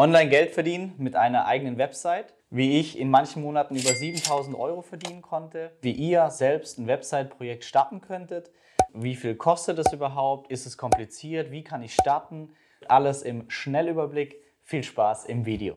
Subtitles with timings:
[0.00, 4.80] Online Geld verdienen mit einer eigenen Website, wie ich in manchen Monaten über 7000 Euro
[4.80, 8.52] verdienen konnte, wie ihr selbst ein Website-Projekt starten könntet,
[8.94, 12.52] wie viel kostet es überhaupt, ist es kompliziert, wie kann ich starten,
[12.86, 14.40] alles im Schnellüberblick.
[14.62, 15.74] Viel Spaß im Video.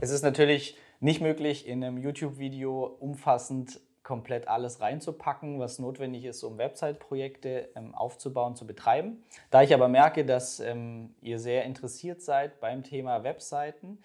[0.00, 6.44] Es ist natürlich nicht möglich, in einem YouTube-Video umfassend komplett alles reinzupacken, was notwendig ist,
[6.44, 9.24] um Website-Projekte ähm, aufzubauen, zu betreiben.
[9.50, 13.98] Da ich aber merke, dass ähm, ihr sehr interessiert seid beim Thema Webseiten,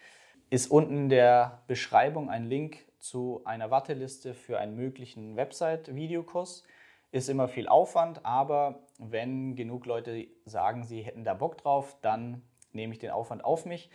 [0.49, 6.63] ist unten in der Beschreibung ein Link zu einer Warteliste für einen möglichen Website-Videokurs.
[7.11, 12.41] Ist immer viel Aufwand, aber wenn genug Leute sagen, sie hätten da Bock drauf, dann
[12.73, 13.89] nehme ich den Aufwand auf mich.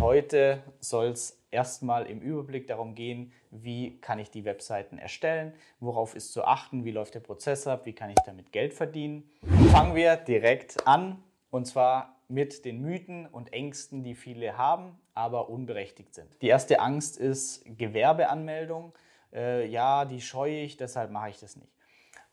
[0.00, 6.14] Heute soll es erstmal im Überblick darum gehen, wie kann ich die Webseiten erstellen, worauf
[6.14, 9.30] ist zu achten, wie läuft der Prozess ab, wie kann ich damit Geld verdienen.
[9.70, 15.48] Fangen wir direkt an und zwar mit den Mythen und Ängsten, die viele haben, aber
[15.48, 16.28] unberechtigt sind.
[16.42, 18.92] Die erste Angst ist Gewerbeanmeldung.
[19.32, 21.72] Äh, ja, die scheue ich, deshalb mache ich das nicht.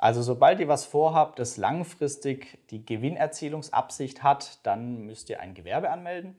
[0.06, 5.90] Also sobald ihr was vorhabt, das langfristig die Gewinnerzielungsabsicht hat, dann müsst ihr ein Gewerbe
[5.90, 6.38] anmelden.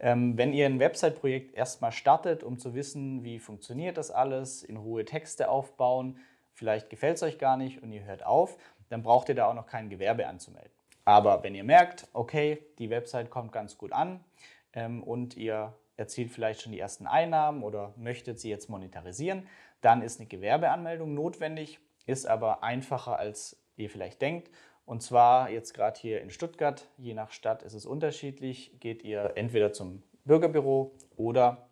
[0.00, 4.78] Ähm, wenn ihr ein Website-Projekt erstmal startet, um zu wissen, wie funktioniert das alles, in
[4.78, 6.20] Ruhe Texte aufbauen,
[6.54, 8.56] vielleicht gefällt es euch gar nicht und ihr hört auf,
[8.88, 10.72] dann braucht ihr da auch noch kein Gewerbe anzumelden.
[11.04, 14.24] Aber wenn ihr merkt, okay, die Website kommt ganz gut an
[14.72, 19.46] ähm, und ihr erzielt vielleicht schon die ersten Einnahmen oder möchtet sie jetzt monetarisieren,
[19.82, 24.50] dann ist eine Gewerbeanmeldung notwendig ist aber einfacher, als ihr vielleicht denkt.
[24.84, 29.32] Und zwar jetzt gerade hier in Stuttgart, je nach Stadt ist es unterschiedlich, geht ihr
[29.36, 31.68] entweder zum Bürgerbüro oder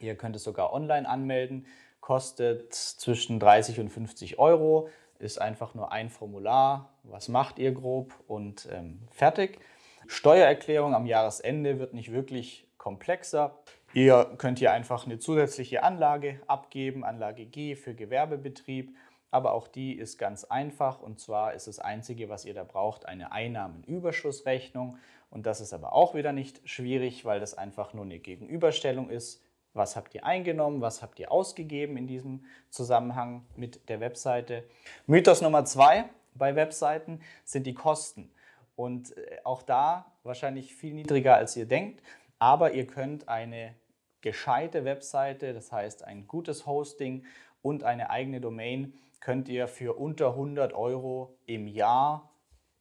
[0.00, 1.66] ihr könnt es sogar online anmelden,
[2.00, 8.14] kostet zwischen 30 und 50 Euro, ist einfach nur ein Formular, was macht ihr grob
[8.26, 9.58] und ähm, fertig.
[10.06, 13.58] Steuererklärung am Jahresende wird nicht wirklich komplexer.
[13.92, 18.94] Ihr könnt hier einfach eine zusätzliche Anlage abgeben, Anlage G für Gewerbebetrieb
[19.30, 23.06] aber auch die ist ganz einfach und zwar ist das Einzige, was ihr da braucht,
[23.06, 24.98] eine Einnahmenüberschussrechnung
[25.30, 29.42] und das ist aber auch wieder nicht schwierig, weil das einfach nur eine Gegenüberstellung ist.
[29.74, 34.64] Was habt ihr eingenommen, was habt ihr ausgegeben in diesem Zusammenhang mit der Webseite?
[35.06, 38.30] Mythos Nummer zwei bei Webseiten sind die Kosten.
[38.76, 42.02] Und äh, auch da wahrscheinlich viel niedriger, als ihr denkt.
[42.38, 43.74] Aber ihr könnt eine
[44.20, 47.24] gescheite Webseite, das heißt ein gutes Hosting
[47.62, 52.30] und eine eigene Domain könnt ihr für unter 100 Euro im Jahr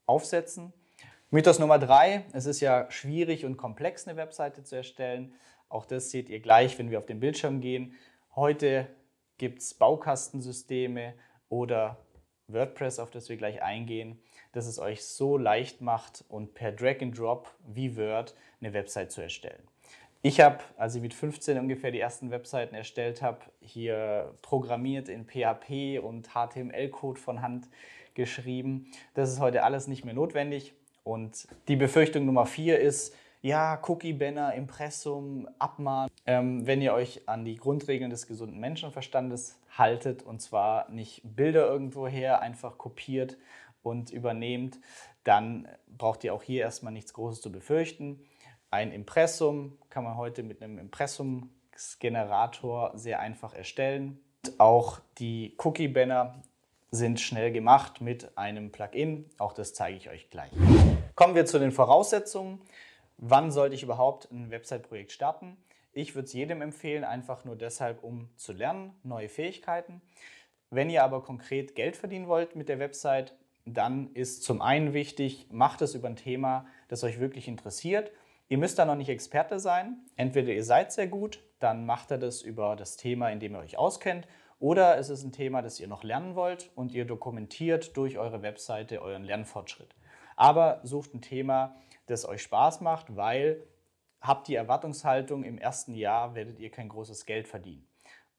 [0.06, 0.74] aufsetzen.
[1.30, 5.34] Mythos Nummer drei, es ist ja schwierig und komplex, eine Webseite zu erstellen.
[5.70, 7.96] Auch das seht ihr gleich, wenn wir auf den Bildschirm gehen.
[8.36, 8.88] Heute
[9.38, 11.14] gibt es Baukastensysteme
[11.50, 11.98] oder
[12.48, 14.22] WordPress, auf das wir gleich eingehen,
[14.54, 19.12] dass es euch so leicht macht und per Drag and Drop wie Word eine Website
[19.12, 19.68] zu erstellen.
[20.22, 25.26] Ich habe, als ich mit 15 ungefähr die ersten Webseiten erstellt habe, hier programmiert in
[25.26, 27.68] PHP und HTML-Code von Hand
[28.16, 28.92] geschrieben.
[29.14, 30.74] Das ist heute alles nicht mehr notwendig.
[31.04, 36.10] Und die Befürchtung Nummer vier ist, ja, Cookie-Banner, Impressum, Abmahn.
[36.26, 41.68] Ähm, wenn ihr euch an die Grundregeln des gesunden Menschenverstandes haltet und zwar nicht Bilder
[41.68, 43.38] irgendwoher einfach kopiert
[43.84, 44.80] und übernehmt,
[45.24, 48.20] dann braucht ihr auch hier erstmal nichts Großes zu befürchten.
[48.70, 54.20] Ein Impressum kann man heute mit einem Impressumsgenerator sehr einfach erstellen.
[54.60, 56.44] Auch die Cookie-Banner
[56.92, 59.28] sind schnell gemacht mit einem Plugin.
[59.40, 60.52] Auch das zeige ich euch gleich.
[61.16, 62.62] Kommen wir zu den Voraussetzungen.
[63.18, 65.58] Wann sollte ich überhaupt ein Website-Projekt starten?
[65.94, 70.04] Ich würde es jedem empfehlen, einfach nur deshalb, um zu lernen, neue Fähigkeiten.
[70.70, 73.34] Wenn ihr aber konkret Geld verdienen wollt mit der Website,
[73.66, 78.12] dann ist zum einen wichtig, macht es über ein Thema, das euch wirklich interessiert
[78.50, 79.98] Ihr müsst da noch nicht Experte sein.
[80.16, 83.60] Entweder ihr seid sehr gut, dann macht ihr das über das Thema, in dem ihr
[83.60, 84.28] euch auskennt,
[84.60, 88.42] oder es ist ein Thema, das ihr noch lernen wollt und ihr dokumentiert durch eure
[88.42, 89.96] Webseite euren Lernfortschritt.
[90.36, 91.76] Aber sucht ein Thema,
[92.08, 93.64] das euch Spaß macht, weil
[94.22, 97.88] habt die Erwartungshaltung, im ersten Jahr werdet ihr kein großes Geld verdienen.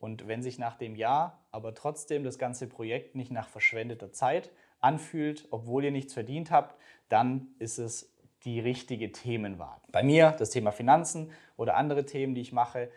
[0.00, 4.50] Und wenn sich nach dem Jahr aber trotzdem das ganze Projekt nicht nach verschwendeter Zeit
[4.81, 6.77] anfühlt, obwohl ihr nichts verdient habt,
[7.09, 8.12] dann ist es
[8.44, 9.81] die richtige Themenwahl.
[9.90, 12.90] Bei mir das Thema Finanzen oder andere Themen, die ich mache,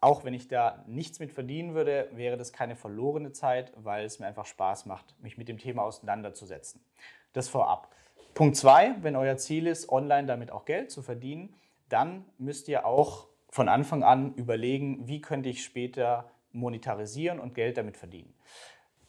[0.00, 4.18] auch wenn ich da nichts mit verdienen würde, wäre das keine verlorene Zeit, weil es
[4.18, 6.84] mir einfach Spaß macht, mich mit dem Thema auseinanderzusetzen.
[7.32, 7.94] Das vorab.
[8.34, 11.54] Punkt zwei, wenn euer Ziel ist, online damit auch Geld zu verdienen,
[11.88, 17.76] dann müsst ihr auch von Anfang an überlegen, wie könnte ich später monetarisieren und Geld
[17.76, 18.34] damit verdienen.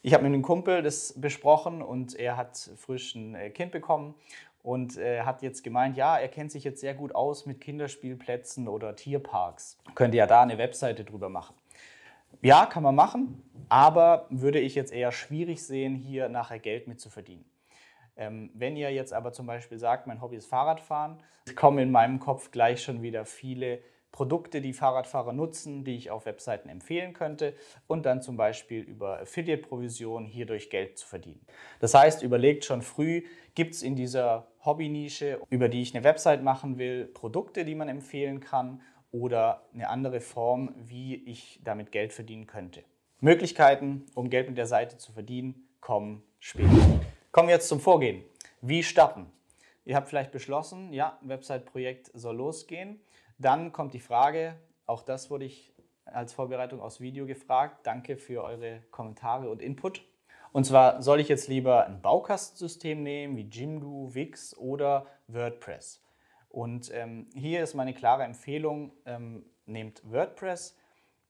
[0.02, 4.16] Ich habe mit einem Kumpel das besprochen und er hat frisch ein äh, Kind bekommen
[4.64, 8.68] und äh, hat jetzt gemeint, ja, er kennt sich jetzt sehr gut aus mit Kinderspielplätzen
[8.68, 9.78] oder Tierparks.
[9.94, 11.54] Könnte ja da eine Webseite drüber machen.
[12.42, 17.00] Ja, kann man machen, aber würde ich jetzt eher schwierig sehen, hier nachher Geld mit
[17.00, 17.46] zu verdienen.
[18.16, 21.22] Ähm, wenn ihr jetzt aber zum Beispiel sagt, mein Hobby ist Fahrradfahren,
[21.56, 23.80] kommen in meinem Kopf gleich schon wieder viele
[24.14, 27.56] Produkte, die Fahrradfahrer nutzen, die ich auf Webseiten empfehlen könnte
[27.88, 31.46] und dann zum Beispiel über Affiliate-Provision hierdurch Geld zu verdienen.
[31.80, 33.24] Das heißt, überlegt schon früh,
[33.56, 37.90] gibt es in dieser Hobby-Nische, über die ich eine Website machen will, Produkte, die man
[37.90, 38.82] empfehlen kann
[39.12, 42.84] oder eine andere Form, wie ich damit Geld verdienen könnte.
[43.20, 46.70] Möglichkeiten, um Geld mit der Seite zu verdienen, kommen später.
[47.32, 48.24] Kommen wir jetzt zum Vorgehen.
[48.62, 49.26] Wie starten?
[49.86, 53.02] Ihr habt vielleicht beschlossen, ja, Website-Projekt soll losgehen.
[53.38, 55.74] Dann kommt die Frage, auch das wurde ich
[56.06, 57.86] als Vorbereitung aus Video gefragt.
[57.86, 60.04] Danke für eure Kommentare und Input.
[60.52, 66.02] Und zwar soll ich jetzt lieber ein Baukastensystem nehmen wie Jimdo, Wix oder WordPress.
[66.50, 70.78] Und ähm, hier ist meine klare Empfehlung, ähm, nehmt WordPress.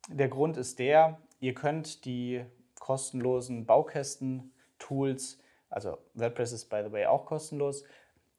[0.10, 2.44] Der Grund ist der, ihr könnt die
[2.80, 5.40] kostenlosen Baukästen-Tools
[5.74, 7.84] also WordPress ist by the way auch kostenlos.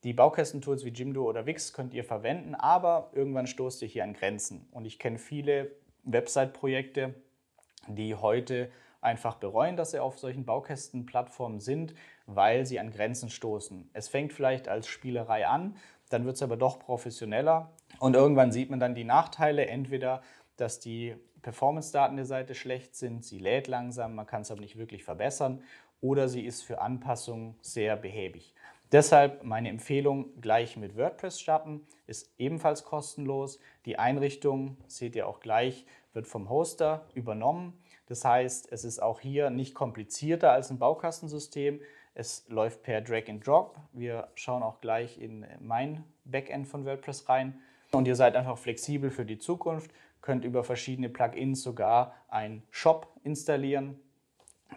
[0.04, 4.12] Die Baukastentools wie Jimdo oder Wix könnt ihr verwenden, aber irgendwann stoßt ihr hier an
[4.12, 4.68] Grenzen.
[4.70, 5.70] Und ich kenne viele
[6.04, 7.14] Website-Projekte,
[7.88, 8.70] die heute
[9.00, 11.94] einfach bereuen, dass sie auf solchen Baukästenplattformen sind,
[12.26, 13.88] weil sie an Grenzen stoßen.
[13.94, 15.76] Es fängt vielleicht als Spielerei an,
[16.10, 20.22] dann wird es aber doch professioneller und irgendwann sieht man dann die Nachteile, entweder
[20.58, 24.76] dass die Performance-Daten der Seite schlecht sind, sie lädt langsam, man kann es aber nicht
[24.76, 25.62] wirklich verbessern
[26.00, 28.54] oder sie ist für Anpassungen sehr behäbig.
[28.94, 33.58] Deshalb meine Empfehlung, gleich mit WordPress starten, ist ebenfalls kostenlos.
[33.86, 37.76] Die Einrichtung, seht ihr auch gleich, wird vom Hoster übernommen.
[38.06, 41.80] Das heißt, es ist auch hier nicht komplizierter als ein Baukastensystem.
[42.14, 43.76] Es läuft per Drag and Drop.
[43.92, 47.58] Wir schauen auch gleich in mein Backend von WordPress rein.
[47.90, 49.90] Und ihr seid einfach flexibel für die Zukunft,
[50.20, 53.98] könnt über verschiedene Plugins sogar einen Shop installieren.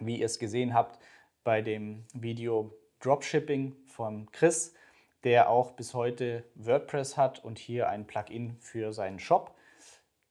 [0.00, 0.98] Wie ihr es gesehen habt,
[1.44, 4.74] bei dem Video Dropshipping von Chris,
[5.24, 9.54] der auch bis heute WordPress hat und hier ein Plugin für seinen Shop.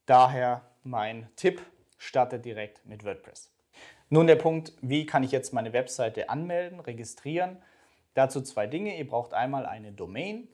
[0.06, 1.62] Daher mein Tipp,
[1.98, 3.50] starte direkt mit WordPress.
[4.08, 7.62] Nun der Punkt, wie kann ich jetzt meine Webseite anmelden, registrieren?
[8.14, 8.96] Dazu zwei Dinge.
[8.96, 10.48] Ihr braucht einmal eine Domain,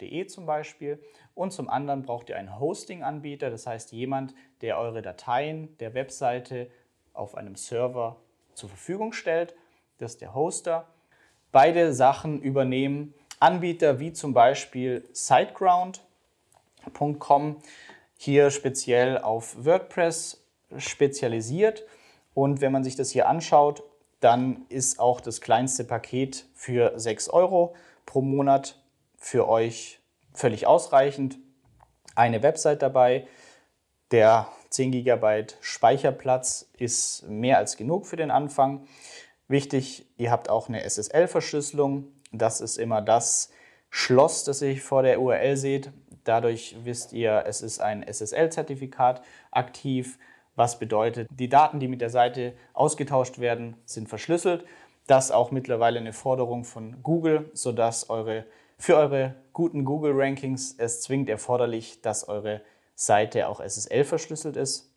[0.00, 1.00] .de zum Beispiel,
[1.34, 6.70] und zum anderen braucht ihr einen Hosting-Anbieter, das heißt jemand, der eure Dateien der Webseite
[7.12, 8.16] auf einem Server
[8.54, 9.54] zur Verfügung stellt
[10.00, 10.86] das ist der Hoster.
[11.52, 17.56] Beide Sachen übernehmen Anbieter wie zum Beispiel SiteGround.com,
[18.16, 20.44] hier speziell auf WordPress
[20.76, 21.84] spezialisiert.
[22.34, 23.82] Und wenn man sich das hier anschaut,
[24.20, 27.74] dann ist auch das kleinste Paket für 6 Euro
[28.06, 28.78] pro Monat
[29.16, 30.00] für euch
[30.32, 31.38] völlig ausreichend.
[32.14, 33.26] Eine Website dabei,
[34.10, 38.86] der 10 GB Speicherplatz ist mehr als genug für den Anfang.
[39.50, 42.04] Wichtig, ihr habt auch eine SSL-Verschlüsselung.
[42.30, 43.50] Das ist immer das
[43.90, 45.90] Schloss, das ihr vor der URL seht.
[46.22, 50.20] Dadurch wisst ihr, es ist ein SSL-Zertifikat aktiv,
[50.54, 54.64] was bedeutet, die Daten, die mit der Seite ausgetauscht werden, sind verschlüsselt.
[55.08, 58.44] Das ist auch mittlerweile eine Forderung von Google, sodass eure,
[58.78, 62.60] für eure guten Google-Rankings es zwingend erforderlich, dass eure
[62.94, 64.94] Seite auch SSL verschlüsselt ist.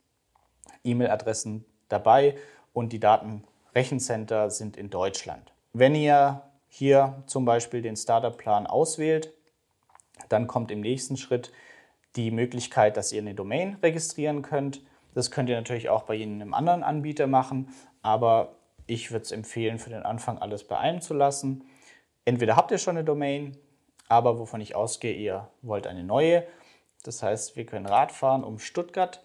[0.83, 2.37] E-Mail-Adressen dabei
[2.71, 3.43] und die Daten
[3.75, 5.53] Rechencenter sind in Deutschland.
[5.73, 9.33] Wenn ihr hier zum Beispiel den Startup-Plan auswählt,
[10.29, 11.51] dann kommt im nächsten Schritt
[12.15, 14.81] die Möglichkeit, dass ihr eine Domain registrieren könnt.
[15.13, 17.69] Das könnt ihr natürlich auch bei einem anderen Anbieter machen,
[18.01, 21.63] aber ich würde es empfehlen, für den Anfang alles bei einem zu lassen.
[22.25, 23.57] Entweder habt ihr schon eine Domain,
[24.07, 26.45] aber wovon ich ausgehe, ihr wollt eine neue.
[27.03, 29.23] Das heißt, wir können Radfahren um Stuttgart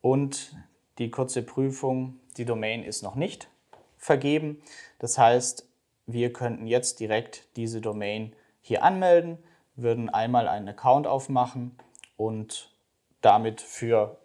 [0.00, 0.56] und
[0.98, 3.48] die kurze Prüfung, die Domain ist noch nicht
[3.96, 4.62] vergeben.
[4.98, 5.68] Das heißt,
[6.06, 9.38] wir könnten jetzt direkt diese Domain hier anmelden,
[9.74, 11.76] würden einmal einen Account aufmachen
[12.16, 12.74] und
[13.20, 14.18] damit für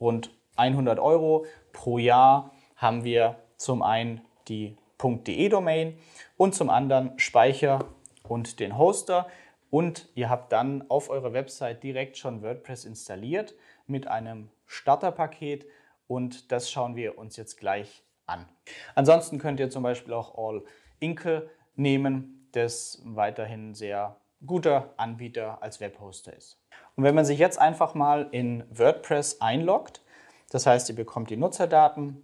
[0.00, 5.98] rund 100 Euro pro Jahr haben wir zum einen die .de Domain
[6.36, 7.86] und zum anderen Speicher
[8.22, 9.26] und den Hoster
[9.70, 13.54] und ihr habt dann auf eurer Website direkt schon WordPress installiert
[13.86, 15.66] mit einem Starterpaket
[16.06, 18.48] und das schauen wir uns jetzt gleich an.
[18.94, 20.62] Ansonsten könnt ihr zum Beispiel auch All
[20.98, 26.58] Inkle nehmen, das weiterhin sehr guter Anbieter als Webhoster ist.
[26.96, 30.02] Und wenn man sich jetzt einfach mal in WordPress einloggt,
[30.50, 32.22] das heißt, ihr bekommt die Nutzerdaten,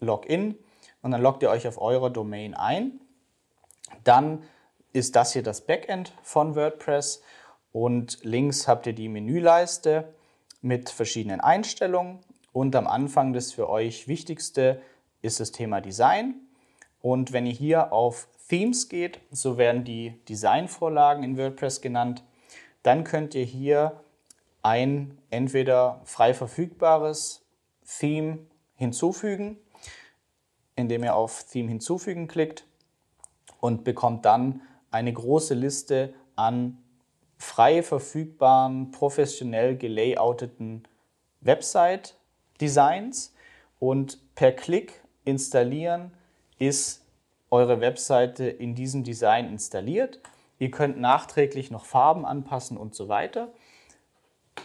[0.00, 0.56] Login,
[1.02, 3.00] und dann loggt ihr euch auf eurer Domain ein.
[4.04, 4.42] Dann
[4.92, 7.22] ist das hier das Backend von WordPress
[7.72, 10.12] und links habt ihr die Menüleiste
[10.60, 12.18] mit verschiedenen Einstellungen
[12.52, 14.82] und am Anfang das für euch wichtigste
[15.22, 16.34] ist das Thema Design.
[17.00, 22.24] Und wenn ihr hier auf Themes geht, so werden die Designvorlagen in WordPress genannt,
[22.82, 24.00] dann könnt ihr hier
[24.62, 27.46] ein entweder frei verfügbares
[27.98, 28.40] Theme
[28.74, 29.56] hinzufügen,
[30.76, 32.64] indem ihr auf Theme hinzufügen klickt
[33.60, 36.78] und bekommt dann eine große Liste an
[37.38, 40.82] frei verfügbaren, professionell gelayouteten
[41.40, 43.34] Website-Designs
[43.78, 46.12] und per Klick installieren
[46.58, 47.04] ist
[47.50, 50.20] eure Webseite in diesem Design installiert.
[50.58, 53.48] Ihr könnt nachträglich noch Farben anpassen und so weiter.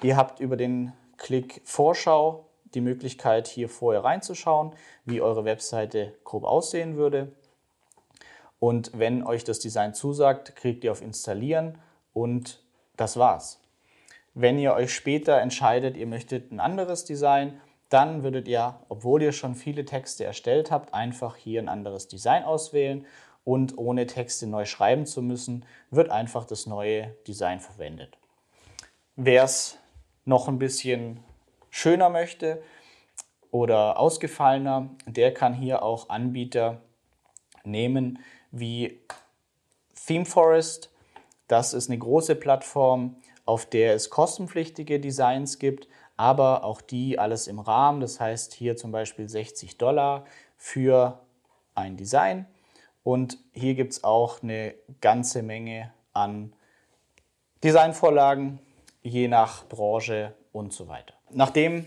[0.03, 4.73] Ihr habt über den Klick Vorschau die Möglichkeit, hier vorher reinzuschauen,
[5.05, 7.31] wie eure Webseite grob aussehen würde.
[8.59, 11.77] Und wenn euch das Design zusagt, klickt ihr auf Installieren
[12.13, 12.61] und
[12.97, 13.61] das war's.
[14.33, 19.31] Wenn ihr euch später entscheidet, ihr möchtet ein anderes Design, dann würdet ihr, obwohl ihr
[19.31, 23.05] schon viele Texte erstellt habt, einfach hier ein anderes Design auswählen
[23.43, 28.17] und ohne Texte neu schreiben zu müssen, wird einfach das neue Design verwendet.
[29.15, 29.77] Wer es
[30.25, 31.23] noch ein bisschen
[31.69, 32.61] schöner möchte
[33.51, 36.81] oder ausgefallener, der kann hier auch Anbieter
[37.63, 38.19] nehmen
[38.51, 38.99] wie
[40.05, 40.91] ThemeForest.
[41.47, 43.15] Das ist eine große Plattform,
[43.45, 48.01] auf der es kostenpflichtige Designs gibt, aber auch die alles im Rahmen.
[48.01, 50.25] Das heißt hier zum Beispiel 60 Dollar
[50.57, 51.19] für
[51.73, 52.45] ein Design.
[53.03, 56.53] Und hier gibt es auch eine ganze Menge an
[57.63, 58.59] Designvorlagen,
[59.03, 61.13] je nach Branche und so weiter.
[61.31, 61.85] Nachdem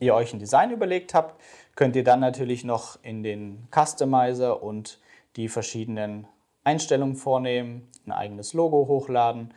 [0.00, 1.40] ihr euch ein Design überlegt habt,
[1.74, 4.98] könnt ihr dann natürlich noch in den Customizer und
[5.36, 6.26] die verschiedenen
[6.64, 9.54] Einstellungen vornehmen, ein eigenes Logo hochladen.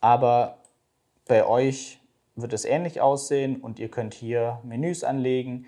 [0.00, 0.58] Aber
[1.26, 2.00] bei euch
[2.40, 5.66] wird es ähnlich aussehen und ihr könnt hier Menüs anlegen,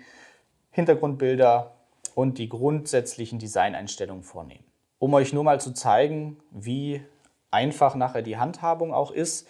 [0.71, 1.73] Hintergrundbilder
[2.15, 4.63] und die grundsätzlichen Designeinstellungen vornehmen.
[4.99, 7.01] Um euch nur mal zu zeigen, wie
[7.49, 9.47] einfach nachher die Handhabung auch ist,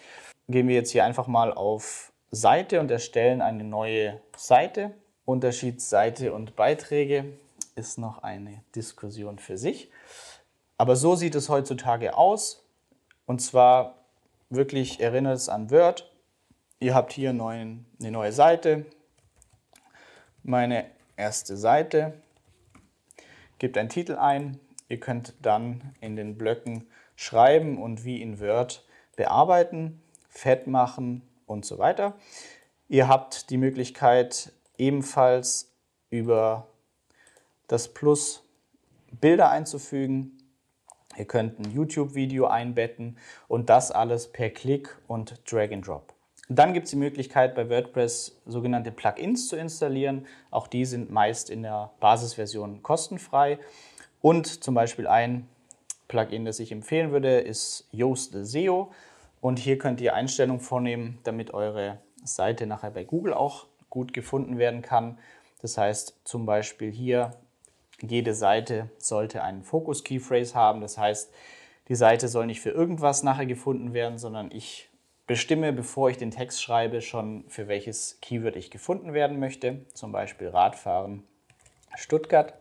[0.48, 4.92] gehen wir jetzt hier einfach mal auf Seite und erstellen eine neue Seite.
[5.24, 7.24] Unterschied Seite und Beiträge
[7.76, 9.90] ist noch eine Diskussion für sich.
[10.78, 12.64] Aber so sieht es heutzutage aus.
[13.26, 13.94] Und zwar
[14.50, 16.11] wirklich erinnert es an Word.
[16.82, 18.86] Ihr habt hier neuen, eine neue Seite.
[20.42, 20.86] Meine
[21.16, 22.20] erste Seite.
[23.58, 24.58] Gebt einen Titel ein.
[24.88, 28.84] Ihr könnt dann in den Blöcken schreiben und wie in Word
[29.14, 32.14] bearbeiten, fett machen und so weiter.
[32.88, 35.70] Ihr habt die Möglichkeit ebenfalls
[36.10, 36.66] über
[37.68, 38.42] das Plus
[39.20, 40.36] Bilder einzufügen.
[41.16, 46.12] Ihr könnt ein YouTube-Video einbetten und das alles per Klick und Drag and Drop.
[46.48, 50.26] Dann gibt es die Möglichkeit, bei WordPress sogenannte Plugins zu installieren.
[50.50, 53.58] Auch die sind meist in der Basisversion kostenfrei.
[54.20, 55.48] Und zum Beispiel ein
[56.08, 58.92] Plugin, das ich empfehlen würde, ist Yoast SEO.
[59.40, 64.58] Und hier könnt ihr Einstellungen vornehmen, damit eure Seite nachher bei Google auch gut gefunden
[64.58, 65.18] werden kann.
[65.62, 67.32] Das heißt zum Beispiel hier
[68.00, 70.80] jede Seite sollte einen Focus Keyphrase haben.
[70.80, 71.32] Das heißt,
[71.88, 74.88] die Seite soll nicht für irgendwas nachher gefunden werden, sondern ich
[75.26, 79.86] bestimme, bevor ich den Text schreibe, schon für welches Keyword ich gefunden werden möchte.
[79.94, 81.24] Zum Beispiel Radfahren
[81.94, 82.54] Stuttgart.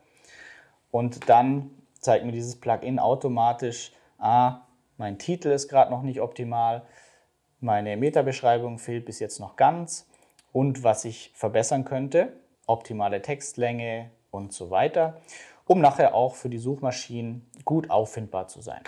[0.91, 4.61] Und dann zeigt mir dieses Plugin automatisch, ah,
[4.97, 6.83] mein Titel ist gerade noch nicht optimal,
[7.59, 10.07] meine Metabeschreibung fehlt bis jetzt noch ganz
[10.51, 12.33] und was ich verbessern könnte,
[12.65, 15.21] optimale Textlänge, und so weiter,
[15.65, 18.81] um nachher auch für die Suchmaschinen gut auffindbar zu sein.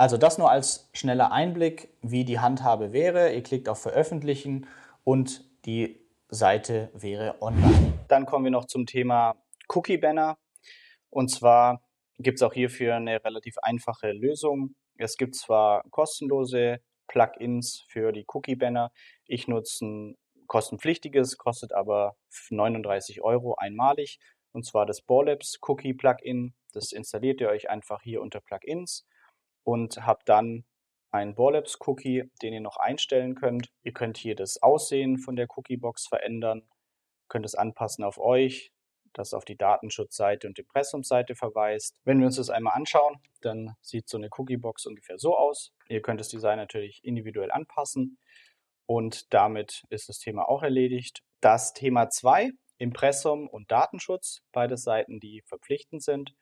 [0.00, 3.34] Also das nur als schneller Einblick, wie die Handhabe wäre.
[3.34, 4.66] Ihr klickt auf Veröffentlichen
[5.04, 7.92] und die Seite wäre online.
[8.08, 9.36] Dann kommen wir noch zum Thema
[9.68, 10.38] Cookie Banner.
[11.10, 11.82] Und zwar
[12.18, 14.74] gibt es auch hierfür eine relativ einfache Lösung.
[14.96, 18.92] Es gibt zwar kostenlose Plugins für die Cookie Banner.
[19.26, 20.16] Ich nutze ein
[20.46, 22.16] kostenpflichtiges, kostet aber
[22.48, 24.18] 39 Euro einmalig
[24.52, 26.54] und zwar das Borlabs Cookie Plugin.
[26.72, 29.04] Das installiert ihr euch einfach hier unter Plugins
[29.64, 30.64] und habt dann
[31.10, 33.68] einen Borlabs Cookie, den ihr noch einstellen könnt.
[33.82, 36.68] Ihr könnt hier das Aussehen von der Cookiebox verändern,
[37.28, 38.72] könnt es anpassen auf euch,
[39.12, 41.98] das auf die Datenschutzseite und Impressumsseite verweist.
[42.04, 45.72] Wenn wir uns das einmal anschauen, dann sieht so eine Cookiebox ungefähr so aus.
[45.88, 48.18] Ihr könnt das Design natürlich individuell anpassen
[48.86, 51.22] und damit ist das Thema auch erledigt.
[51.40, 52.50] Das Thema 2
[52.80, 56.34] Impressum und Datenschutz, beide Seiten, die verpflichtend sind.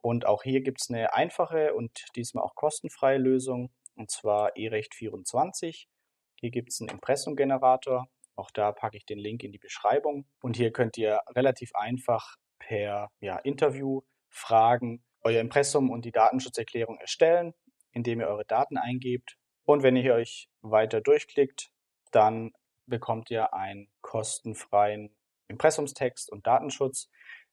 [0.00, 4.94] Und auch hier gibt es eine einfache und diesmal auch kostenfreie Lösung, und zwar eRecht
[4.94, 5.88] 24.
[6.36, 8.06] Hier gibt es einen Impressum-Generator.
[8.36, 10.26] Auch da packe ich den Link in die Beschreibung.
[10.40, 16.98] Und hier könnt ihr relativ einfach per ja, Interview Fragen euer Impressum und die Datenschutzerklärung
[16.98, 17.54] erstellen,
[17.90, 19.36] indem ihr eure Daten eingebt.
[19.64, 21.70] Und wenn ihr euch weiter durchklickt,
[22.12, 22.52] dann
[22.86, 25.14] bekommt ihr einen kostenfreien
[25.48, 27.10] Impressumstext und Datenschutz,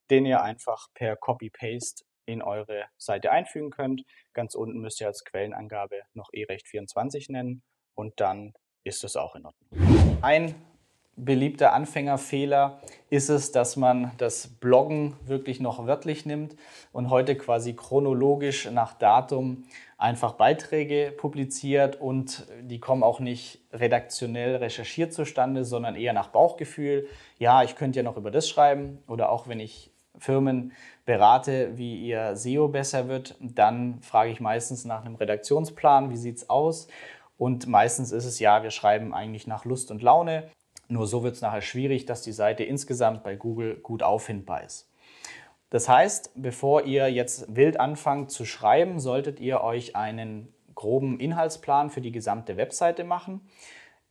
[0.09, 4.03] den ihr einfach per Copy-Paste in eure Seite einfügen könnt.
[4.33, 7.61] Ganz unten müsst ihr als Quellenangabe noch eRecht24 nennen
[7.93, 8.53] und dann
[8.83, 10.17] ist das auch in Ordnung.
[10.21, 10.55] Ein
[11.17, 16.55] beliebter Anfängerfehler ist es, dass man das Bloggen wirklich noch wörtlich nimmt
[16.91, 19.63] und heute quasi chronologisch nach Datum
[19.97, 27.07] einfach Beiträge publiziert und die kommen auch nicht redaktionell recherchiert zustande, sondern eher nach Bauchgefühl.
[27.39, 30.73] Ja, ich könnte ja noch über das schreiben oder auch wenn ich Firmen
[31.05, 36.37] berate, wie ihr SEO besser wird, dann frage ich meistens nach einem Redaktionsplan, wie sieht
[36.37, 36.87] es aus?
[37.37, 40.49] Und meistens ist es ja, wir schreiben eigentlich nach Lust und Laune.
[40.87, 44.89] Nur so wird es nachher schwierig, dass die Seite insgesamt bei Google gut auffindbar ist.
[45.69, 51.89] Das heißt, bevor ihr jetzt wild anfangt zu schreiben, solltet ihr euch einen groben Inhaltsplan
[51.89, 53.41] für die gesamte Webseite machen.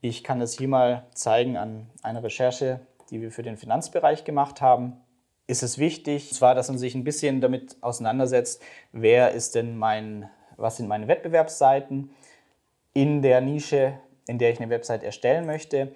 [0.01, 2.81] Ich kann es hier mal zeigen an einer Recherche,
[3.11, 5.01] die wir für den Finanzbereich gemacht haben.
[5.47, 10.31] Ist es wichtig, zwar, dass man sich ein bisschen damit auseinandersetzt, wer ist denn mein,
[10.57, 12.11] was sind meine Wettbewerbsseiten
[12.95, 15.93] in der Nische, in der ich eine Website erstellen möchte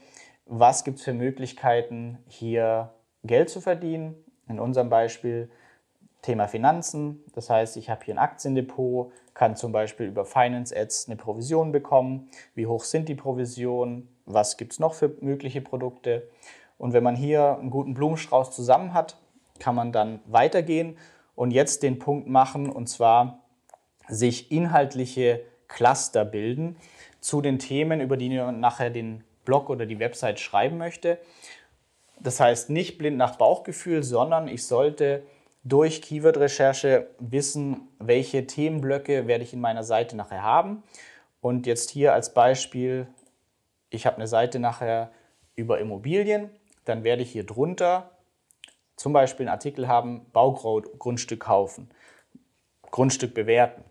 [0.48, 2.90] was gibt es für Möglichkeiten, hier
[3.22, 4.14] Geld zu verdienen.
[4.48, 5.50] In unserem Beispiel
[6.22, 7.22] Thema Finanzen.
[7.34, 11.70] Das heißt, ich habe hier ein Aktiendepot, kann zum Beispiel über Finance Ads eine Provision
[11.70, 12.30] bekommen.
[12.54, 14.08] Wie hoch sind die Provisionen?
[14.24, 16.28] Was gibt es noch für mögliche Produkte?
[16.78, 19.18] Und wenn man hier einen guten Blumenstrauß zusammen hat,
[19.60, 20.96] kann man dann weitergehen
[21.34, 23.40] und jetzt den Punkt machen, und zwar
[24.08, 26.76] sich inhaltliche Cluster bilden
[27.20, 31.18] zu den Themen, über die man nachher den Blog oder die Website schreiben möchte.
[32.20, 35.22] Das heißt nicht blind nach Bauchgefühl, sondern ich sollte
[35.62, 40.82] durch Keyword-Recherche wissen, welche Themenblöcke werde ich in meiner Seite nachher haben.
[41.40, 43.06] Und jetzt hier als Beispiel,
[43.90, 45.10] ich habe eine Seite nachher
[45.54, 46.50] über Immobilien,
[46.84, 48.10] dann werde ich hier drunter
[48.98, 51.88] zum Beispiel einen Artikel haben, Baugrundstück kaufen,
[52.90, 53.84] Grundstück bewerten.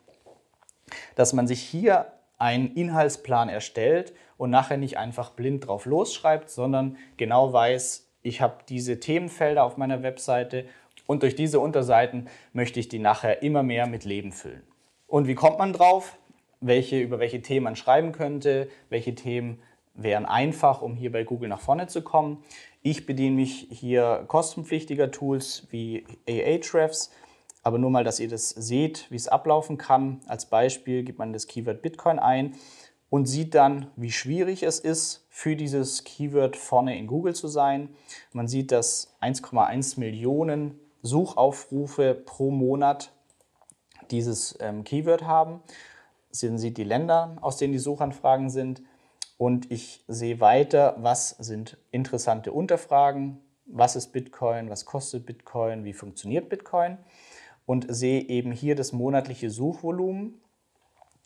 [1.15, 6.97] Dass man sich hier einen Inhaltsplan erstellt und nachher nicht einfach blind drauf losschreibt, sondern
[7.15, 10.65] genau weiß, ich habe diese Themenfelder auf meiner Webseite
[11.07, 14.63] und durch diese Unterseiten möchte ich die nachher immer mehr mit Leben füllen.
[15.07, 16.17] Und wie kommt man drauf?
[16.59, 19.61] Welche, über welche Themen man schreiben könnte, welche Themen
[19.97, 22.43] wären einfach, um hier bei Google nach vorne zu kommen.
[22.89, 27.11] Ich bediene mich hier kostenpflichtiger Tools wie Ahrefs,
[27.61, 30.21] aber nur mal, dass ihr das seht, wie es ablaufen kann.
[30.25, 32.55] Als Beispiel gibt man das Keyword Bitcoin ein
[33.09, 37.89] und sieht dann, wie schwierig es ist, für dieses Keyword vorne in Google zu sein.
[38.31, 43.11] Man sieht, dass 1,1 Millionen Suchaufrufe pro Monat
[44.11, 45.59] dieses ähm, Keyword haben.
[46.41, 48.81] Man sieht die Länder, aus denen die Suchanfragen sind.
[49.37, 55.93] Und ich sehe weiter, was sind interessante Unterfragen, was ist Bitcoin, was kostet Bitcoin, wie
[55.93, 56.97] funktioniert Bitcoin.
[57.65, 60.39] Und sehe eben hier das monatliche Suchvolumen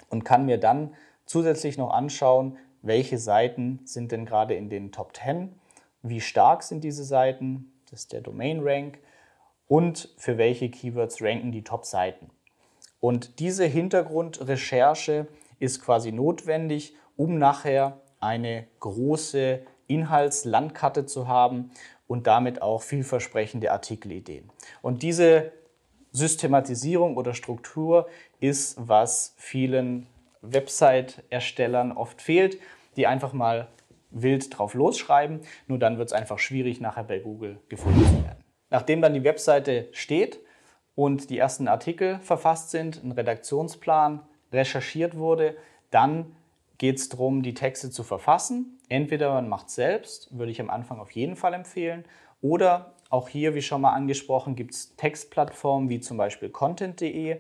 [0.10, 0.94] und kann mir dann
[1.26, 5.54] zusätzlich noch anschauen, welche Seiten sind denn gerade in den Top 10,
[6.02, 9.00] wie stark sind diese Seiten, das ist der Domain Rank.
[9.68, 12.30] Und für welche Keywords ranken die Top-Seiten.
[13.00, 15.28] Und diese Hintergrundrecherche
[15.60, 21.72] ist quasi notwendig, um nachher eine große Inhaltslandkarte zu haben
[22.08, 24.50] und damit auch vielversprechende Artikelideen.
[24.82, 25.52] Und diese
[26.12, 28.08] Systematisierung oder Struktur
[28.40, 30.08] ist, was vielen
[30.42, 32.60] Website-Erstellern oft fehlt,
[32.96, 33.68] die einfach mal
[34.10, 35.42] wild drauf losschreiben.
[35.68, 38.44] Nur dann wird es einfach schwierig, nachher bei Google gefunden zu werden.
[38.70, 40.40] Nachdem dann die Webseite steht
[40.96, 45.56] und die ersten Artikel verfasst sind, ein Redaktionsplan recherchiert wurde,
[45.92, 46.36] dann
[46.82, 48.80] geht es darum, die Texte zu verfassen.
[48.90, 52.06] Entweder man macht es selbst, würde ich am Anfang auf jeden Fall empfehlen,
[52.42, 57.40] oder auch hier, wie schon mal angesprochen, gibt es Textplattformen wie zum Beispiel content.de.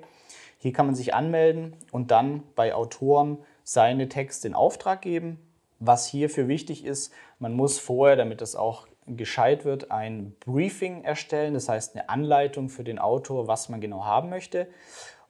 [0.59, 5.39] Hier kann man sich anmelden und dann bei Autoren seine Texte in Auftrag geben.
[5.79, 11.55] Was hierfür wichtig ist, man muss vorher, damit das auch gescheit wird, ein Briefing erstellen,
[11.55, 14.67] das heißt eine Anleitung für den Autor, was man genau haben möchte.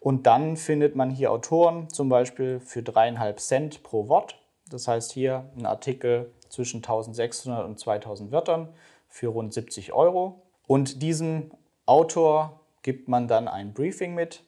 [0.02, 4.36] Und dann findet man hier Autoren, zum Beispiel für dreieinhalb Cent pro Wort.
[4.68, 8.70] Das heißt hier ein Artikel zwischen 1600 und 2000 Wörtern
[9.08, 10.42] für rund 70 Euro.
[10.66, 11.52] Und diesem
[11.86, 14.44] Autor gibt man dann ein Briefing mit,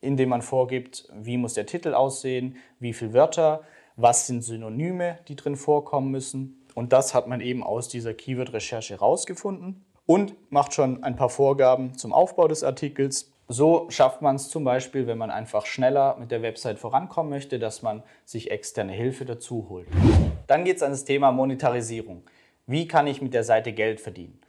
[0.00, 3.62] in dem man vorgibt, wie muss der Titel aussehen, wie viele Wörter,
[3.96, 6.66] was sind Synonyme, die drin vorkommen müssen.
[6.74, 11.98] Und das hat man eben aus dieser Keyword-Recherche rausgefunden und macht schon ein paar Vorgaben
[11.98, 13.30] zum Aufbau des Artikels.
[13.48, 17.60] So schafft man es zum Beispiel, wenn man einfach schneller mit der Website vorankommen möchte,
[17.60, 19.86] dass man sich externe Hilfe dazu holt.
[20.48, 22.24] Dann geht es an das Thema Monetarisierung.
[22.66, 24.40] Wie kann ich mit der Seite Geld verdienen?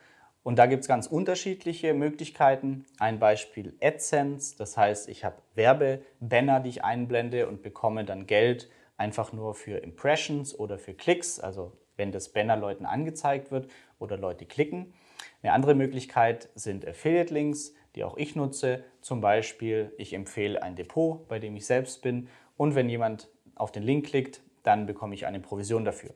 [0.42, 2.86] Und da gibt es ganz unterschiedliche Möglichkeiten.
[2.98, 8.68] Ein Beispiel AdSense, das heißt, ich habe Werbebanner, die ich einblende und bekomme dann Geld
[8.98, 13.68] einfach nur für Impressions oder für Klicks, also wenn das Banner Leuten angezeigt wird
[14.00, 14.94] oder Leute klicken.
[15.44, 18.84] Eine andere Möglichkeit sind Affiliate-Links, die auch ich nutze.
[19.02, 22.30] Zum Beispiel, ich empfehle ein Depot, bei dem ich selbst bin.
[22.56, 26.12] Und wenn jemand auf den Link klickt, dann bekomme ich eine Provision dafür.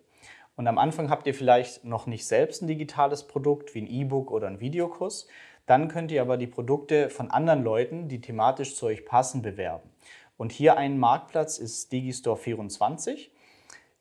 [0.55, 4.29] Und am Anfang habt ihr vielleicht noch nicht selbst ein digitales Produkt wie ein E-Book
[4.29, 5.27] oder ein Videokurs.
[5.65, 9.89] Dann könnt ihr aber die Produkte von anderen Leuten, die thematisch zu euch passen, bewerben.
[10.37, 13.31] Und hier ein Marktplatz ist Digistore 24.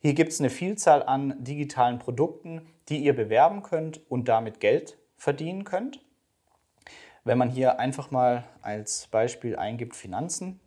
[0.00, 4.98] Hier gibt es eine Vielzahl an digitalen Produkten, die ihr bewerben könnt und damit Geld
[5.16, 6.00] verdienen könnt.
[7.24, 10.60] Wenn man hier einfach mal als Beispiel eingibt Finanzen,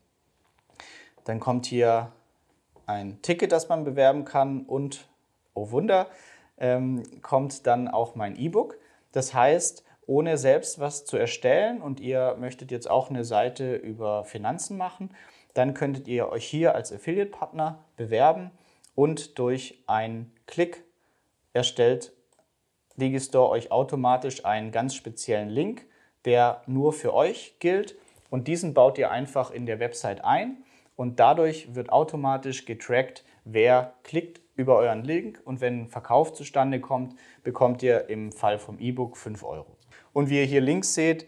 [1.23, 2.11] dann kommt hier
[2.85, 5.07] ein Ticket, das man bewerben kann und
[5.53, 6.07] oh Wunder,
[6.57, 8.77] ähm, kommt dann auch mein E-Book.
[9.11, 14.25] Das heißt, ohne selbst was zu erstellen und ihr möchtet jetzt auch eine Seite über
[14.25, 15.15] Finanzen machen,
[15.53, 18.51] dann könntet ihr euch hier als Affiliate-Partner bewerben
[18.95, 20.83] und durch einen Klick
[21.53, 22.11] erstellt
[22.95, 25.85] Digistore euch automatisch einen ganz speziellen Link,
[26.25, 27.95] der nur für euch gilt
[28.29, 30.57] und diesen baut ihr einfach in der Website ein
[30.95, 36.79] und dadurch wird automatisch getrackt, wer klickt über euren Link und wenn ein Verkauf zustande
[36.79, 39.77] kommt, bekommt ihr im Fall vom E-Book 5 Euro.
[40.13, 41.25] Und wie ihr hier links seht,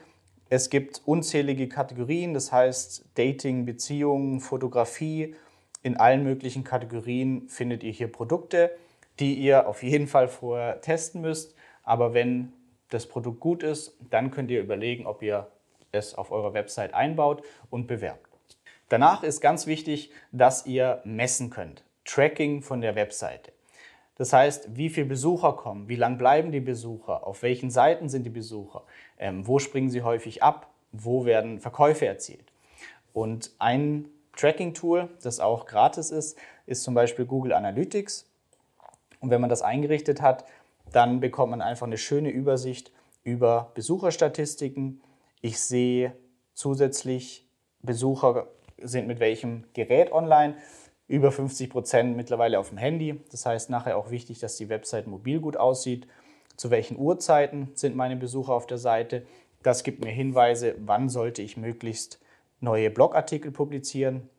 [0.50, 5.36] es gibt unzählige Kategorien, das heißt Dating, Beziehungen, Fotografie.
[5.82, 8.72] In allen möglichen Kategorien findet ihr hier Produkte,
[9.20, 11.56] die ihr auf jeden Fall vorher testen müsst.
[11.84, 12.54] Aber wenn
[12.96, 15.48] das Produkt gut ist, dann könnt ihr überlegen, ob ihr
[15.92, 18.30] es auf eurer Website einbaut und bewerbt.
[18.90, 21.84] Danach ist ganz wichtig, dass ihr messen könnt.
[22.06, 23.52] Tracking von der Webseite.
[24.18, 28.24] Das heißt, wie viele Besucher kommen, wie lang bleiben die Besucher, auf welchen Seiten sind
[28.24, 28.84] die Besucher,
[29.20, 32.46] ähm, wo springen sie häufig ab, wo werden Verkäufe erzielt.
[33.12, 38.30] Und ein Tracking-Tool, das auch gratis ist, ist zum Beispiel Google Analytics.
[39.20, 40.46] Und wenn man das eingerichtet hat,
[40.96, 42.94] dann bekommt man einfach eine schöne Übersicht
[43.26, 45.02] über Besucherstatistiken.
[45.42, 46.16] Ich sehe
[46.54, 47.46] zusätzlich,
[47.82, 48.48] Besucher
[48.82, 50.56] sind mit welchem Gerät online
[51.10, 53.22] über 50 Prozent mittlerweile auf dem Handy.
[53.30, 56.08] Das heißt nachher auch wichtig, dass die Website mobil gut aussieht.
[56.56, 59.24] Zu welchen Uhrzeiten sind meine Besucher auf der Seite?
[59.64, 62.22] Das gibt mir Hinweise, wann sollte ich möglichst
[62.62, 64.30] neue Blogartikel publizieren.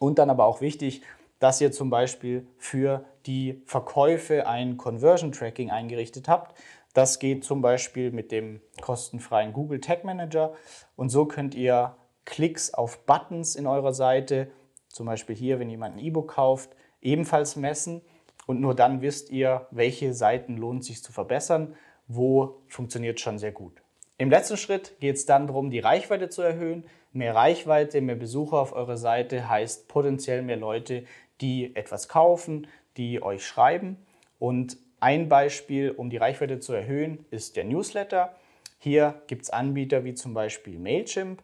[0.00, 1.02] Und dann aber auch wichtig,
[1.38, 6.56] dass ihr zum Beispiel für die Verkäufe ein Conversion Tracking eingerichtet habt.
[6.94, 10.54] Das geht zum Beispiel mit dem kostenfreien Google Tag Manager.
[10.96, 14.50] Und so könnt ihr Klicks auf Buttons in eurer Seite
[14.88, 16.70] zum Beispiel hier, wenn jemand ein E-Book kauft,
[17.02, 18.00] ebenfalls messen
[18.46, 21.74] und nur dann wisst ihr, welche Seiten lohnt sich zu verbessern,
[22.08, 23.82] wo funktioniert schon sehr gut.
[24.16, 26.84] Im letzten Schritt geht es dann darum, die Reichweite zu erhöhen.
[27.12, 31.04] Mehr Reichweite, mehr Besucher auf eurer Seite heißt potenziell mehr Leute,
[31.42, 33.96] die etwas kaufen, die euch schreiben.
[34.38, 38.34] Und ein Beispiel, um die Reichweite zu erhöhen, ist der Newsletter.
[38.78, 41.42] Hier gibt es Anbieter wie zum Beispiel Mailchimp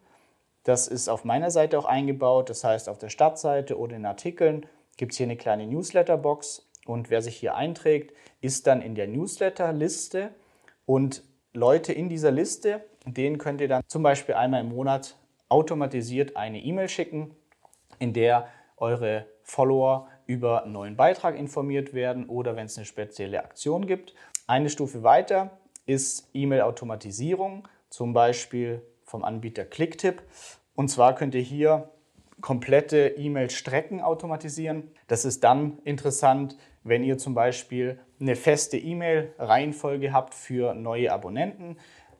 [0.63, 2.49] das ist auf meiner Seite auch eingebaut.
[2.49, 4.65] Das heißt, auf der Startseite oder in Artikeln
[4.97, 6.69] gibt es hier eine kleine Newsletter-Box.
[6.85, 10.29] Und wer sich hier einträgt, ist dann in der Newsletter-Liste.
[10.85, 15.17] Und Leute in dieser Liste, denen könnt ihr dann zum Beispiel einmal im Monat
[15.49, 17.35] automatisiert eine E-Mail schicken,
[17.99, 23.43] in der eure Follower über einen neuen Beitrag informiert werden oder wenn es eine spezielle
[23.43, 24.13] Aktion gibt.
[24.47, 30.21] Eine Stufe weiter ist E-Mail-Automatisierung, zum Beispiel vom Anbieter Clicktip.
[30.75, 31.89] Und zwar könnt ihr hier
[32.41, 34.91] komplette E-Mail-Strecken automatisieren.
[35.07, 41.77] Das ist dann interessant, wenn ihr zum Beispiel eine feste E-Mail-Reihenfolge habt für neue Abonnenten.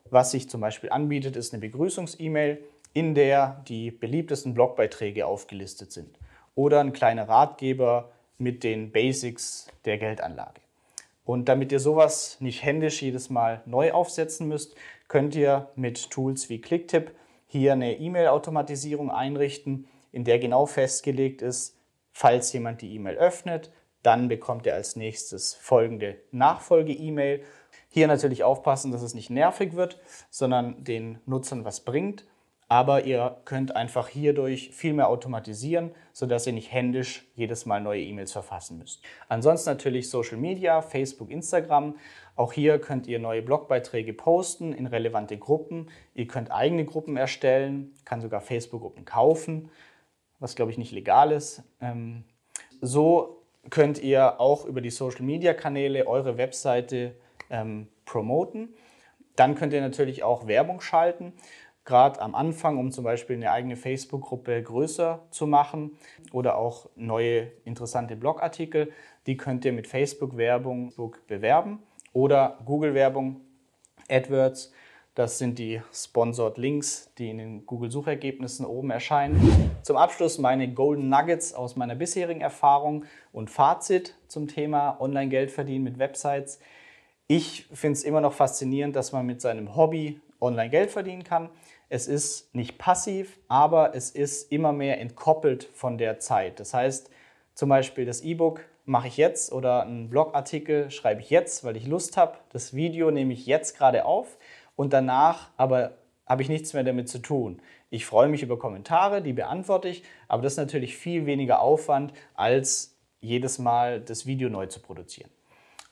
[0.10, 2.64] Was sich zum Beispiel anbietet, ist eine Begrüßungs-E-Mail,
[2.94, 6.18] in der die beliebtesten Blogbeiträge aufgelistet sind.
[6.56, 10.62] Oder ein kleiner Ratgeber mit den Basics der Geldanlage.
[11.26, 14.76] Und damit ihr sowas nicht händisch jedes Mal neu aufsetzen müsst,
[15.08, 17.16] könnt ihr mit Tools wie Clicktip
[17.48, 21.78] hier eine E-Mail-Automatisierung einrichten, in der genau festgelegt ist,
[22.12, 23.72] falls jemand die E-Mail öffnet,
[24.04, 27.44] dann bekommt er als nächstes folgende Nachfolge-E-Mail.
[27.90, 32.26] Hier natürlich aufpassen, dass es nicht nervig wird, sondern den Nutzern was bringt.
[32.74, 38.02] Aber ihr könnt einfach hierdurch viel mehr automatisieren, sodass ihr nicht händisch jedes Mal neue
[38.02, 39.04] E-Mails verfassen müsst.
[39.30, 41.98] Ansonsten natürlich Social Media, Facebook, Instagram.
[42.36, 45.92] Auch hier könnt ihr neue Blogbeiträge posten in relevante Gruppen.
[46.16, 49.70] Ihr könnt eigene Gruppen erstellen, kann sogar Facebook-Gruppen kaufen,
[50.40, 51.62] was glaube ich nicht legal ist.
[51.80, 52.24] Ähm,
[52.82, 57.14] so könnt ihr auch über die Social-Media-Kanäle eure Webseite
[57.52, 58.74] ähm, promoten.
[59.36, 61.34] Dann könnt ihr natürlich auch Werbung schalten,
[61.86, 65.98] gerade am Anfang, um zum Beispiel eine eigene Facebook-Gruppe größer zu machen
[66.32, 68.92] oder auch neue interessante Blogartikel.
[69.28, 70.94] Die könnt ihr mit Facebook-Werbung
[71.28, 73.42] bewerben oder Google-Werbung,
[74.10, 74.72] AdWords.
[75.16, 79.72] Das sind die Sponsored Links, die in den Google-Suchergebnissen oben erscheinen.
[79.84, 85.84] Zum Abschluss meine Golden Nuggets aus meiner bisherigen Erfahrung und Fazit zum Thema Online-Geld verdienen
[85.84, 86.60] mit Websites.
[87.28, 91.50] Ich finde es immer noch faszinierend, dass man mit seinem Hobby online Geld verdienen kann.
[91.94, 96.60] Es ist nicht passiv, aber es ist immer mehr entkoppelt von der Zeit.
[96.60, 97.12] Das heißt,
[97.54, 101.86] zum Beispiel das E-Book mache ich jetzt oder einen Blogartikel schreibe ich jetzt, weil ich
[101.86, 102.40] Lust habe.
[102.50, 104.40] Das Video nehme ich jetzt gerade auf
[104.76, 105.92] und danach aber
[106.26, 107.62] habe ich nichts mehr damit zu tun.
[107.92, 112.12] Ich freue mich über Kommentare, die beantworte ich, aber das ist natürlich viel weniger Aufwand,
[112.34, 115.30] als jedes Mal das Video neu zu produzieren.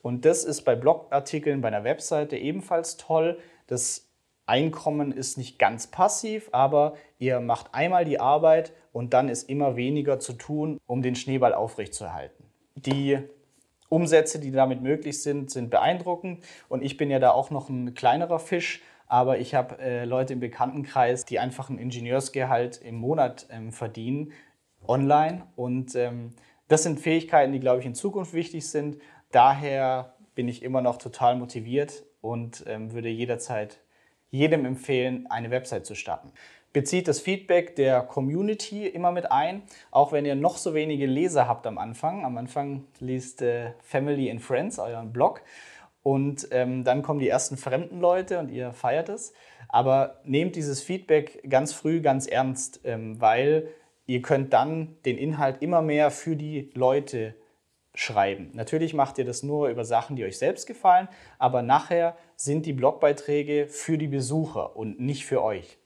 [0.01, 3.37] Und das ist bei Blogartikeln bei einer Webseite ebenfalls toll.
[3.67, 4.10] Das
[4.45, 9.75] Einkommen ist nicht ganz passiv, aber ihr macht einmal die Arbeit und dann ist immer
[9.75, 12.45] weniger zu tun, um den Schneeball aufrechtzuerhalten.
[12.75, 13.19] Die
[13.89, 17.93] Umsätze, die damit möglich sind, sind beeindruckend und ich bin ja da auch noch ein
[17.93, 23.47] kleinerer Fisch, aber ich habe äh, Leute im Bekanntenkreis, die einfach ein Ingenieursgehalt im Monat
[23.51, 24.31] ähm, verdienen
[24.87, 26.33] online und ähm,
[26.67, 28.97] das sind Fähigkeiten, die, glaube ich, in Zukunft wichtig sind,
[29.31, 33.79] Daher bin ich immer noch total motiviert und ähm, würde jederzeit
[34.31, 36.31] jedem empfehlen, eine Website zu starten.
[36.73, 41.47] Bezieht das Feedback der Community immer mit ein, auch wenn ihr noch so wenige Leser
[41.47, 42.23] habt am Anfang.
[42.23, 45.41] Am Anfang liest äh, Family and Friends euren Blog
[46.01, 49.33] und ähm, dann kommen die ersten fremden Leute und ihr feiert es.
[49.67, 53.67] Aber nehmt dieses Feedback ganz früh ganz ernst, ähm, weil
[54.05, 57.35] ihr könnt dann den Inhalt immer mehr für die Leute
[57.93, 58.51] schreiben.
[58.53, 62.73] Natürlich macht ihr das nur über Sachen, die euch selbst gefallen, aber nachher sind die
[62.73, 65.77] Blogbeiträge für die Besucher und nicht für euch.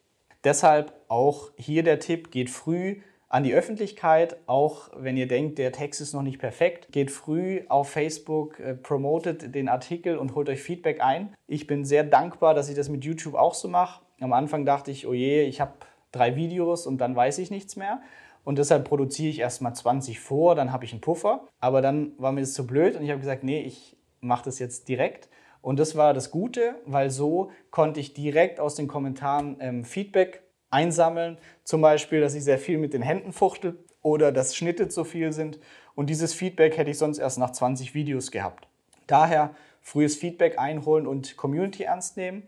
[0.44, 5.72] Deshalb auch hier der Tipp, geht früh an die Öffentlichkeit, auch wenn ihr denkt, der
[5.72, 10.48] Text ist noch nicht perfekt, geht früh auf Facebook, äh, promotet den Artikel und holt
[10.48, 11.34] euch Feedback ein.
[11.48, 14.06] Ich bin sehr dankbar, dass ich das mit YouTube auch so mache.
[14.22, 15.74] Am Anfang dachte ich, oh je, ich habe
[16.12, 18.02] drei Videos und dann weiß ich nichts mehr
[18.46, 21.48] und deshalb produziere ich erst mal 20 vor, dann habe ich einen Puffer.
[21.60, 24.60] Aber dann war mir das zu blöd und ich habe gesagt, nee, ich mache das
[24.60, 25.28] jetzt direkt.
[25.66, 30.44] Und das war das Gute, weil so konnte ich direkt aus den Kommentaren ähm, Feedback
[30.70, 31.40] einsammeln.
[31.64, 35.34] Zum Beispiel, dass ich sehr viel mit den Händen fuchtel oder dass Schnitte zu viel
[35.34, 35.58] sind.
[35.96, 38.68] Und dieses Feedback hätte ich sonst erst nach 20 Videos gehabt.
[39.08, 42.48] Daher frühes Feedback einholen und Community ernst nehmen.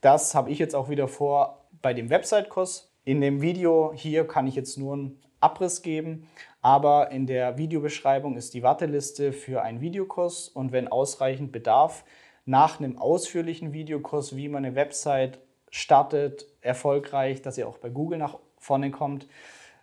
[0.00, 2.92] Das habe ich jetzt auch wieder vor bei dem Website-Kurs.
[3.04, 6.28] In dem Video hier kann ich jetzt nur ein Abriss geben,
[6.60, 12.04] aber in der Videobeschreibung ist die Warteliste für einen Videokurs und wenn ausreichend Bedarf,
[12.44, 15.38] nach einem ausführlichen Videokurs, wie man eine Website
[15.70, 19.26] startet, erfolgreich, dass ihr auch bei Google nach vorne kommt,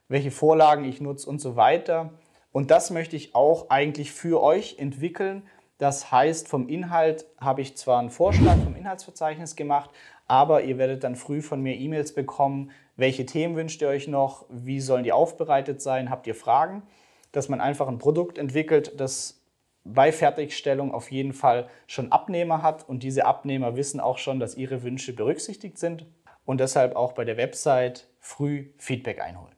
[0.08, 2.12] welche Vorlagen ich nutze und so weiter.
[2.52, 5.44] Und das möchte ich auch eigentlich für euch entwickeln.
[5.78, 9.90] Das heißt, vom Inhalt habe ich zwar einen Vorschlag vom Inhaltsverzeichnis gemacht,
[10.28, 14.46] aber ihr werdet dann früh von mir E-Mails bekommen, welche Themen wünscht ihr euch noch,
[14.50, 16.84] wie sollen die aufbereitet sein, habt ihr Fragen,
[17.32, 19.39] dass man einfach ein Produkt entwickelt, das
[19.84, 24.56] bei Fertigstellung auf jeden Fall schon Abnehmer hat und diese Abnehmer wissen auch schon, dass
[24.56, 26.06] ihre Wünsche berücksichtigt sind
[26.46, 29.56] und deshalb auch bei der Website früh Feedback einholen.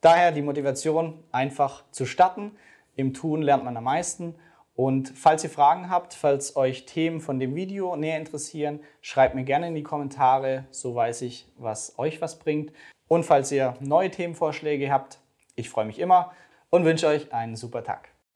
[0.00, 2.52] Daher die Motivation, einfach zu starten.
[2.96, 4.34] Im Tun lernt man am meisten
[4.76, 9.44] und falls ihr Fragen habt, falls euch Themen von dem Video näher interessieren, schreibt mir
[9.44, 12.72] gerne in die Kommentare, so weiß ich, was euch was bringt.
[13.06, 15.20] Und falls ihr neue Themenvorschläge habt,
[15.54, 16.32] ich freue mich immer
[16.70, 18.13] und wünsche euch einen super Tag.